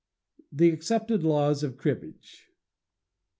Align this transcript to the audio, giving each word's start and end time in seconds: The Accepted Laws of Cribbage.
The 0.51 0.71
Accepted 0.71 1.23
Laws 1.23 1.61
of 1.61 1.77
Cribbage. 1.77 2.47